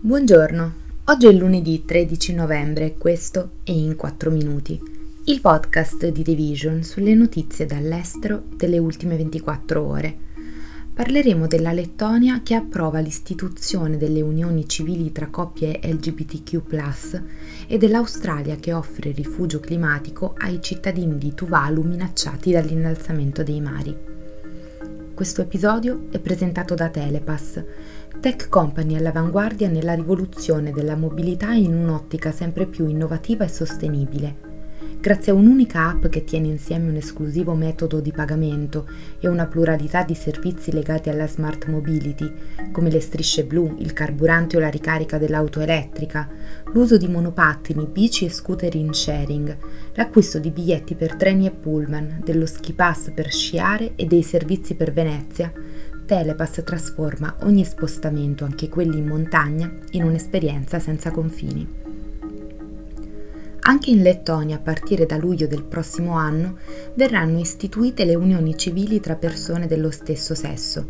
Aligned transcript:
Buongiorno, 0.00 0.72
oggi 1.06 1.26
è 1.26 1.32
lunedì 1.32 1.84
13 1.84 2.32
novembre 2.32 2.94
questo 2.96 3.50
è 3.64 3.72
In 3.72 3.96
4 3.96 4.30
Minuti, 4.30 4.80
il 5.24 5.40
podcast 5.40 6.06
di 6.06 6.22
Division 6.22 6.84
sulle 6.84 7.14
notizie 7.14 7.66
dall'estero 7.66 8.44
delle 8.54 8.78
ultime 8.78 9.16
24 9.16 9.82
ore. 9.84 10.16
Parleremo 10.94 11.48
della 11.48 11.72
Lettonia 11.72 12.42
che 12.44 12.54
approva 12.54 13.00
l'istituzione 13.00 13.96
delle 13.96 14.20
unioni 14.20 14.68
civili 14.68 15.10
tra 15.10 15.26
coppie 15.26 15.80
LGBTQ 15.82 17.20
e 17.66 17.76
dell'Australia 17.76 18.54
che 18.54 18.72
offre 18.72 19.10
rifugio 19.10 19.58
climatico 19.58 20.36
ai 20.38 20.62
cittadini 20.62 21.18
di 21.18 21.34
Tuvalu 21.34 21.82
minacciati 21.82 22.52
dall'innalzamento 22.52 23.42
dei 23.42 23.60
mari. 23.60 23.96
Questo 25.18 25.42
episodio 25.42 26.06
è 26.12 26.20
presentato 26.20 26.76
da 26.76 26.90
Telepass 26.90 27.64
Tech 28.20 28.48
company 28.48 28.96
all'avanguardia 28.96 29.68
nella 29.68 29.94
rivoluzione 29.94 30.72
della 30.72 30.96
mobilità 30.96 31.52
in 31.52 31.72
un'ottica 31.72 32.32
sempre 32.32 32.66
più 32.66 32.88
innovativa 32.88 33.44
e 33.44 33.48
sostenibile. 33.48 34.46
Grazie 35.00 35.30
a 35.30 35.36
un'unica 35.36 35.90
app 35.90 36.06
che 36.06 36.24
tiene 36.24 36.48
insieme 36.48 36.88
un 36.88 36.96
esclusivo 36.96 37.54
metodo 37.54 38.00
di 38.00 38.10
pagamento 38.10 38.88
e 39.20 39.28
una 39.28 39.46
pluralità 39.46 40.02
di 40.02 40.14
servizi 40.14 40.72
legati 40.72 41.08
alla 41.08 41.28
smart 41.28 41.66
mobility, 41.68 42.28
come 42.72 42.90
le 42.90 42.98
strisce 42.98 43.44
blu, 43.44 43.76
il 43.78 43.92
carburante 43.92 44.56
o 44.56 44.60
la 44.60 44.68
ricarica 44.68 45.16
dell'auto 45.16 45.60
elettrica, 45.60 46.28
l'uso 46.72 46.96
di 46.96 47.06
monopattini, 47.06 47.86
bici 47.86 48.24
e 48.24 48.30
scooter 48.30 48.74
in 48.74 48.92
sharing, 48.92 49.56
l'acquisto 49.94 50.40
di 50.40 50.50
biglietti 50.50 50.96
per 50.96 51.14
treni 51.14 51.46
e 51.46 51.52
pullman, 51.52 52.20
dello 52.24 52.46
ski 52.46 52.72
pass 52.72 53.12
per 53.12 53.30
sciare 53.30 53.92
e 53.94 54.04
dei 54.06 54.24
servizi 54.24 54.74
per 54.74 54.92
Venezia, 54.92 55.52
Telepass 56.08 56.62
trasforma 56.64 57.36
ogni 57.42 57.66
spostamento, 57.66 58.46
anche 58.46 58.70
quelli 58.70 58.96
in 58.96 59.06
montagna, 59.06 59.70
in 59.90 60.04
un'esperienza 60.04 60.78
senza 60.78 61.10
confini. 61.10 61.68
Anche 63.60 63.90
in 63.90 64.00
Lettonia, 64.00 64.56
a 64.56 64.60
partire 64.60 65.04
da 65.04 65.18
luglio 65.18 65.46
del 65.46 65.64
prossimo 65.64 66.12
anno, 66.12 66.56
verranno 66.94 67.38
istituite 67.38 68.06
le 68.06 68.14
unioni 68.14 68.56
civili 68.56 69.00
tra 69.00 69.16
persone 69.16 69.66
dello 69.66 69.90
stesso 69.90 70.34
sesso, 70.34 70.88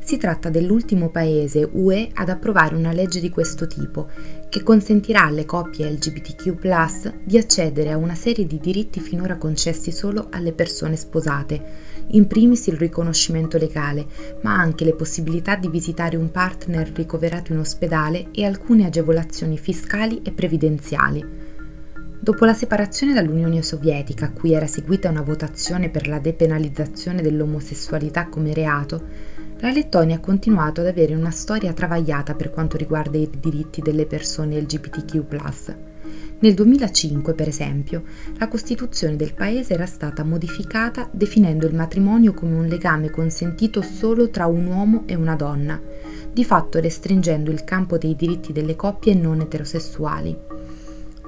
si 0.00 0.18
tratta 0.18 0.50
dell'ultimo 0.50 1.08
paese 1.08 1.66
UE 1.72 2.10
ad 2.12 2.28
approvare 2.28 2.74
una 2.74 2.92
legge 2.92 3.20
di 3.20 3.30
questo 3.30 3.66
tipo, 3.66 4.08
che 4.50 4.62
consentirà 4.62 5.24
alle 5.24 5.46
coppie 5.46 5.90
LGBTQ 5.90 7.24
di 7.24 7.38
accedere 7.38 7.90
a 7.90 7.96
una 7.96 8.14
serie 8.14 8.46
di 8.46 8.58
diritti 8.58 9.00
finora 9.00 9.38
concessi 9.38 9.92
solo 9.92 10.28
alle 10.30 10.52
persone 10.52 10.96
sposate, 10.96 11.87
in 12.12 12.26
primis 12.26 12.66
il 12.66 12.76
riconoscimento 12.76 13.58
legale, 13.58 14.06
ma 14.42 14.54
anche 14.54 14.84
le 14.84 14.94
possibilità 14.94 15.56
di 15.56 15.68
visitare 15.68 16.16
un 16.16 16.30
partner 16.30 16.90
ricoverato 16.92 17.52
in 17.52 17.58
ospedale 17.58 18.28
e 18.32 18.44
alcune 18.44 18.86
agevolazioni 18.86 19.58
fiscali 19.58 20.20
e 20.22 20.32
previdenziali. 20.32 21.24
Dopo 22.20 22.44
la 22.44 22.54
separazione 22.54 23.14
dall'Unione 23.14 23.62
Sovietica, 23.62 24.26
a 24.26 24.32
cui 24.32 24.52
era 24.52 24.66
seguita 24.66 25.08
una 25.08 25.22
votazione 25.22 25.88
per 25.88 26.08
la 26.08 26.18
depenalizzazione 26.18 27.22
dell'omosessualità 27.22 28.26
come 28.26 28.52
reato, 28.52 29.02
la 29.60 29.70
Lettonia 29.70 30.16
ha 30.16 30.20
continuato 30.20 30.80
ad 30.80 30.88
avere 30.88 31.14
una 31.14 31.30
storia 31.30 31.72
travagliata 31.72 32.34
per 32.34 32.50
quanto 32.50 32.76
riguarda 32.76 33.18
i 33.18 33.30
diritti 33.40 33.80
delle 33.80 34.06
persone 34.06 34.60
LGBTQ. 34.60 35.87
Nel 36.40 36.54
2005, 36.54 37.34
per 37.34 37.48
esempio, 37.48 38.04
la 38.38 38.48
Costituzione 38.48 39.16
del 39.16 39.34
paese 39.34 39.74
era 39.74 39.86
stata 39.86 40.22
modificata 40.22 41.08
definendo 41.10 41.66
il 41.66 41.74
matrimonio 41.74 42.32
come 42.32 42.54
un 42.54 42.66
legame 42.66 43.10
consentito 43.10 43.82
solo 43.82 44.30
tra 44.30 44.46
un 44.46 44.66
uomo 44.66 45.02
e 45.06 45.14
una 45.14 45.34
donna, 45.34 45.80
di 46.32 46.44
fatto 46.44 46.80
restringendo 46.80 47.50
il 47.50 47.64
campo 47.64 47.98
dei 47.98 48.14
diritti 48.14 48.52
delle 48.52 48.76
coppie 48.76 49.14
non 49.14 49.40
eterosessuali. 49.40 50.57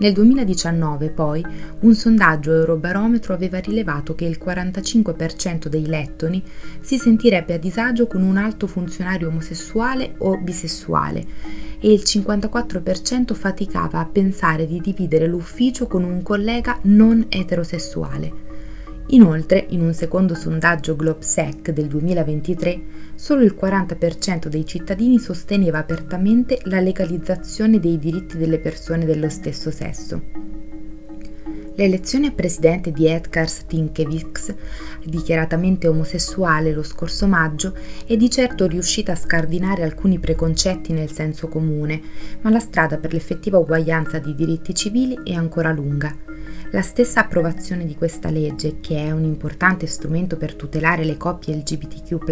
Nel 0.00 0.14
2019, 0.14 1.10
poi, 1.10 1.44
un 1.80 1.94
sondaggio 1.94 2.52
Eurobarometro 2.52 3.34
aveva 3.34 3.58
rilevato 3.58 4.14
che 4.14 4.24
il 4.24 4.38
45% 4.42 5.66
dei 5.66 5.86
lettoni 5.86 6.42
si 6.80 6.96
sentirebbe 6.96 7.52
a 7.52 7.58
disagio 7.58 8.06
con 8.06 8.22
un 8.22 8.38
alto 8.38 8.66
funzionario 8.66 9.28
omosessuale 9.28 10.14
o 10.18 10.38
bisessuale 10.38 11.26
e 11.78 11.92
il 11.92 12.00
54% 12.02 13.34
faticava 13.34 13.98
a 13.98 14.06
pensare 14.06 14.66
di 14.66 14.80
dividere 14.80 15.26
l'ufficio 15.26 15.86
con 15.86 16.02
un 16.02 16.22
collega 16.22 16.78
non 16.84 17.26
eterosessuale. 17.28 18.49
Inoltre, 19.12 19.66
in 19.70 19.80
un 19.80 19.92
secondo 19.92 20.36
sondaggio 20.36 20.94
GlobeSec 20.94 21.70
del 21.70 21.88
2023, 21.88 22.80
solo 23.16 23.42
il 23.42 23.56
40% 23.60 24.46
dei 24.46 24.64
cittadini 24.64 25.18
sosteneva 25.18 25.78
apertamente 25.78 26.60
la 26.64 26.78
legalizzazione 26.78 27.80
dei 27.80 27.98
diritti 27.98 28.36
delle 28.36 28.60
persone 28.60 29.04
dello 29.04 29.28
stesso 29.28 29.72
sesso. 29.72 30.22
L'elezione 31.74 32.28
a 32.28 32.32
presidente 32.32 32.92
di 32.92 33.06
Edgar 33.06 33.48
Stinkevics, 33.48 34.54
dichiaratamente 35.04 35.88
omosessuale 35.88 36.72
lo 36.72 36.82
scorso 36.84 37.26
maggio, 37.26 37.74
è 38.06 38.16
di 38.16 38.30
certo 38.30 38.66
riuscita 38.66 39.12
a 39.12 39.16
scardinare 39.16 39.82
alcuni 39.82 40.20
preconcetti 40.20 40.92
nel 40.92 41.10
senso 41.10 41.48
comune, 41.48 42.00
ma 42.42 42.50
la 42.50 42.60
strada 42.60 42.98
per 42.98 43.12
l'effettiva 43.12 43.58
uguaglianza 43.58 44.18
di 44.18 44.34
diritti 44.36 44.72
civili 44.72 45.18
è 45.24 45.32
ancora 45.32 45.72
lunga. 45.72 46.29
La 46.72 46.82
stessa 46.82 47.22
approvazione 47.22 47.84
di 47.84 47.96
questa 47.96 48.30
legge, 48.30 48.78
che 48.80 48.96
è 48.96 49.10
un 49.10 49.24
importante 49.24 49.88
strumento 49.88 50.36
per 50.36 50.54
tutelare 50.54 51.02
le 51.02 51.16
coppie 51.16 51.56
LGBTQ, 51.56 52.28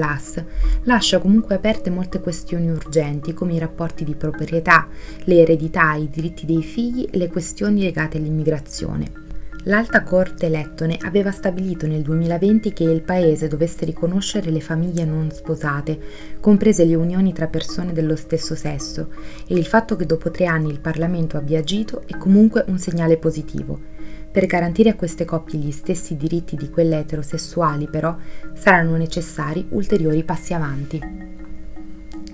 lascia 0.84 1.18
comunque 1.18 1.56
aperte 1.56 1.90
molte 1.90 2.20
questioni 2.20 2.70
urgenti 2.70 3.34
come 3.34 3.54
i 3.54 3.58
rapporti 3.58 4.04
di 4.04 4.14
proprietà, 4.14 4.86
le 5.24 5.40
eredità, 5.40 5.94
i 5.94 6.08
diritti 6.08 6.46
dei 6.46 6.62
figli 6.62 7.08
e 7.10 7.18
le 7.18 7.26
questioni 7.26 7.82
legate 7.82 8.18
all'immigrazione. 8.18 9.26
L'Alta 9.64 10.04
Corte 10.04 10.48
lettone 10.48 10.98
aveva 11.02 11.32
stabilito 11.32 11.88
nel 11.88 12.02
2020 12.02 12.72
che 12.72 12.84
il 12.84 13.02
paese 13.02 13.48
dovesse 13.48 13.84
riconoscere 13.84 14.52
le 14.52 14.60
famiglie 14.60 15.04
non 15.04 15.32
sposate, 15.32 15.98
comprese 16.38 16.84
le 16.84 16.94
unioni 16.94 17.32
tra 17.32 17.48
persone 17.48 17.92
dello 17.92 18.14
stesso 18.14 18.54
sesso, 18.54 19.08
e 19.48 19.54
il 19.56 19.66
fatto 19.66 19.96
che 19.96 20.06
dopo 20.06 20.30
tre 20.30 20.46
anni 20.46 20.70
il 20.70 20.78
Parlamento 20.78 21.36
abbia 21.36 21.58
agito 21.58 22.04
è 22.06 22.16
comunque 22.16 22.64
un 22.68 22.78
segnale 22.78 23.16
positivo. 23.16 23.97
Per 24.30 24.46
garantire 24.46 24.90
a 24.90 24.94
queste 24.94 25.24
coppie 25.24 25.58
gli 25.58 25.70
stessi 25.70 26.16
diritti 26.16 26.54
di 26.54 26.68
quelle 26.70 26.98
eterosessuali, 26.98 27.88
però, 27.88 28.16
saranno 28.54 28.96
necessari 28.96 29.66
ulteriori 29.70 30.22
passi 30.22 30.54
avanti. 30.54 31.36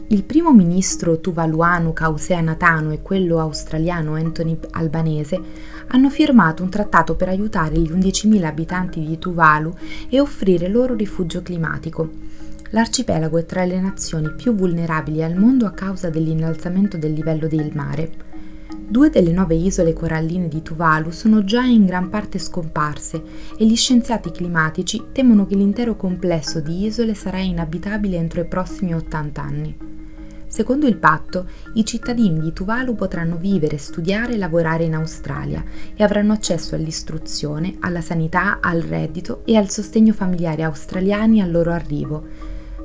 Il 0.09 0.23
primo 0.25 0.53
ministro 0.53 1.19
tuvaluano 1.19 1.93
Kausea 1.93 2.41
Natano 2.41 2.93
e 2.93 3.01
quello 3.01 3.41
australiano 3.41 4.15
Anthony 4.15 4.59
Albanese 4.73 5.41
hanno 5.89 6.11
firmato 6.11 6.63
un 6.63 6.69
trattato 6.69 7.15
per 7.15 7.29
aiutare 7.29 7.79
gli 7.79 7.91
11.000 7.91 8.45
abitanti 8.45 9.05
di 9.05 9.19
Tuvalu 9.19 9.75
e 10.11 10.21
offrire 10.21 10.69
loro 10.69 10.95
rifugio 10.95 11.43
climatico. 11.43 12.11
L'arcipelago 12.71 13.39
è 13.39 13.47
tra 13.47 13.65
le 13.65 13.81
nazioni 13.81 14.31
più 14.35 14.55
vulnerabili 14.55 15.23
al 15.23 15.37
mondo 15.37 15.65
a 15.65 15.71
causa 15.71 16.11
dell'innalzamento 16.11 16.99
del 16.99 17.13
livello 17.13 17.49
del 17.49 17.71
mare. 17.73 18.24
Due 18.87 19.09
delle 19.09 19.33
nove 19.33 19.55
isole 19.55 19.95
coralline 19.95 20.47
di 20.47 20.61
Tuvalu 20.61 21.11
sono 21.11 21.43
già 21.43 21.63
in 21.63 21.87
gran 21.87 22.11
parte 22.11 22.39
scomparse 22.39 23.23
e 23.59 23.65
gli 23.67 23.77
scienziati 23.77 24.31
climatici 24.31 25.07
temono 25.11 25.47
che 25.47 25.57
l'intero 25.57 25.97
complesso 25.97 26.61
di 26.61 26.85
isole 26.85 27.15
sarà 27.15 27.39
inabitabile 27.39 28.17
entro 28.17 28.43
i 28.43 28.47
prossimi 28.47 28.95
80 28.95 29.43
anni. 29.43 29.77
Secondo 30.47 30.87
il 30.87 30.99
patto, 30.99 31.49
i 31.73 31.85
cittadini 31.85 32.39
di 32.39 32.53
Tuvalu 32.53 32.95
potranno 32.95 33.37
vivere, 33.37 33.79
studiare 33.79 34.35
e 34.35 34.37
lavorare 34.37 34.85
in 34.85 34.95
Australia 34.95 35.65
e 35.97 36.05
avranno 36.05 36.33
accesso 36.33 36.77
all'istruzione, 36.77 37.77
alla 37.81 38.03
sanità, 38.03 38.59
al 38.61 38.83
reddito 38.83 39.43
e 39.47 39.57
al 39.57 39.71
sostegno 39.71 40.13
familiare 40.13 40.63
australiani 40.63 41.41
al 41.41 41.51
loro 41.51 41.73
arrivo, 41.73 42.23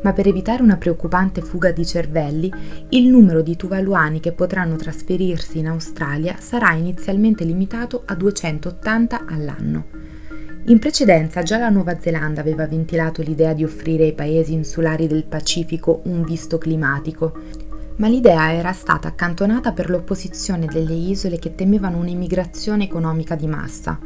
ma 0.01 0.13
per 0.13 0.27
evitare 0.27 0.63
una 0.63 0.77
preoccupante 0.77 1.41
fuga 1.41 1.71
di 1.71 1.85
cervelli, 1.85 2.51
il 2.89 3.07
numero 3.07 3.41
di 3.41 3.55
tuvaluani 3.55 4.19
che 4.19 4.31
potranno 4.31 4.75
trasferirsi 4.75 5.59
in 5.59 5.67
Australia 5.67 6.35
sarà 6.39 6.73
inizialmente 6.73 7.43
limitato 7.43 8.03
a 8.05 8.15
280 8.15 9.25
all'anno. 9.27 9.85
In 10.65 10.77
precedenza 10.77 11.41
già 11.41 11.57
la 11.57 11.69
Nuova 11.69 11.99
Zelanda 11.99 12.41
aveva 12.41 12.67
ventilato 12.67 13.21
l'idea 13.21 13.53
di 13.53 13.63
offrire 13.63 14.03
ai 14.03 14.13
paesi 14.13 14.53
insulari 14.53 15.07
del 15.07 15.25
Pacifico 15.25 16.01
un 16.05 16.23
visto 16.23 16.57
climatico, 16.57 17.33
ma 17.95 18.07
l'idea 18.07 18.53
era 18.53 18.71
stata 18.71 19.07
accantonata 19.07 19.71
per 19.71 19.89
l'opposizione 19.89 20.67
delle 20.67 20.93
isole 20.93 21.39
che 21.39 21.55
temevano 21.55 21.97
un'immigrazione 21.97 22.83
economica 22.83 23.35
di 23.35 23.47
massa. 23.47 23.99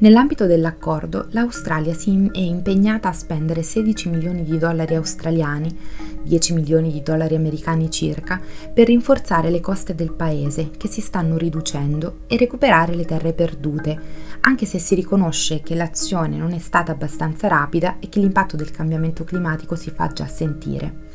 Nell'ambito 0.00 0.46
dell'accordo, 0.46 1.26
l'Australia 1.32 1.92
si 1.92 2.30
è 2.32 2.38
impegnata 2.38 3.10
a 3.10 3.12
spendere 3.12 3.62
16 3.62 4.08
milioni 4.08 4.44
di 4.44 4.56
dollari 4.56 4.94
australiani, 4.94 5.76
10 6.22 6.54
milioni 6.54 6.90
di 6.90 7.02
dollari 7.02 7.34
americani 7.34 7.90
circa, 7.90 8.40
per 8.72 8.86
rinforzare 8.86 9.50
le 9.50 9.60
coste 9.60 9.94
del 9.94 10.12
paese, 10.12 10.70
che 10.78 10.88
si 10.88 11.02
stanno 11.02 11.36
riducendo, 11.36 12.20
e 12.28 12.38
recuperare 12.38 12.94
le 12.94 13.04
terre 13.04 13.34
perdute, 13.34 14.00
anche 14.40 14.64
se 14.64 14.78
si 14.78 14.94
riconosce 14.94 15.60
che 15.60 15.74
l'azione 15.74 16.38
non 16.38 16.52
è 16.52 16.58
stata 16.58 16.92
abbastanza 16.92 17.48
rapida 17.48 17.98
e 18.00 18.08
che 18.08 18.20
l'impatto 18.20 18.56
del 18.56 18.70
cambiamento 18.70 19.24
climatico 19.24 19.74
si 19.74 19.90
fa 19.90 20.06
già 20.06 20.26
sentire. 20.26 21.09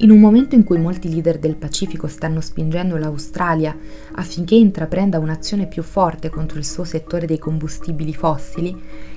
In 0.00 0.12
un 0.12 0.20
momento 0.20 0.54
in 0.54 0.62
cui 0.62 0.78
molti 0.78 1.08
leader 1.08 1.40
del 1.40 1.56
Pacifico 1.56 2.06
stanno 2.06 2.40
spingendo 2.40 2.96
l'Australia 2.96 3.76
affinché 4.12 4.54
intraprenda 4.54 5.18
un'azione 5.18 5.66
più 5.66 5.82
forte 5.82 6.30
contro 6.30 6.56
il 6.58 6.64
suo 6.64 6.84
settore 6.84 7.26
dei 7.26 7.40
combustibili 7.40 8.14
fossili, 8.14 8.76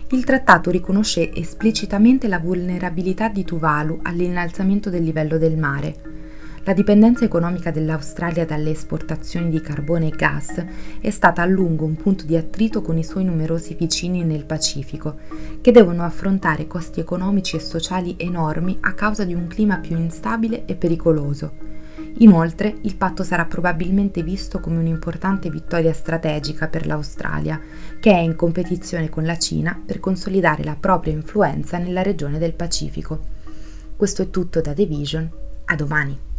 il 0.10 0.24
trattato 0.24 0.72
riconosce 0.72 1.32
esplicitamente 1.34 2.28
la 2.28 2.40
vulnerabilità 2.40 3.30
di 3.30 3.44
Tuvalu 3.44 4.00
all'innalzamento 4.02 4.90
del 4.90 5.04
livello 5.04 5.38
del 5.38 5.56
mare. 5.56 6.21
La 6.64 6.74
dipendenza 6.74 7.26
economica 7.26 7.72
dell'Australia 7.72 8.46
dalle 8.46 8.70
esportazioni 8.70 9.50
di 9.50 9.62
carbone 9.62 10.10
e 10.10 10.16
gas 10.16 10.64
è 11.00 11.10
stata 11.10 11.42
a 11.42 11.46
lungo 11.46 11.86
un 11.86 11.96
punto 11.96 12.24
di 12.26 12.38
attrito 12.38 12.84
con 12.84 13.00
i 13.00 13.04
suoi 13.04 13.26
numerosi 13.26 13.74
vicini 13.74 14.24
nel 14.24 14.46
Pacifico, 14.46 15.18
che 15.60 15.72
devono 15.72 16.04
affrontare 16.04 16.68
costi 16.68 17.00
economici 17.00 17.56
e 17.56 17.60
sociali 17.60 18.14
enormi 18.18 18.78
a 18.82 18.94
causa 18.94 19.24
di 19.24 19.34
un 19.34 19.48
clima 19.48 19.80
più 19.80 19.98
instabile 19.98 20.66
e 20.66 20.76
pericoloso. 20.76 21.70
Inoltre, 22.20 22.76
il 22.82 22.96
patto 22.96 23.24
sarà 23.24 23.46
probabilmente 23.46 24.22
visto 24.22 24.60
come 24.60 24.78
un'importante 24.78 25.50
vittoria 25.50 25.94
strategica 25.94 26.68
per 26.68 26.86
l'Australia, 26.86 27.60
che 28.00 28.12
è 28.12 28.20
in 28.20 28.36
competizione 28.36 29.10
con 29.10 29.26
la 29.26 29.38
Cina 29.40 29.82
per 29.84 30.00
consolidare 30.00 30.64
la 30.64 30.78
propria 30.80 31.14
influenza 31.14 31.80
nella 31.80 32.04
regione 32.04 32.38
del 32.38 32.54
Pacifico. 32.54 33.20
Questo 33.98 34.22
è 34.22 34.30
tutto 34.30 34.62
da 34.62 34.74
The 34.74 34.86
Vision, 34.86 35.28
a 35.66 35.76
domani! 35.76 36.30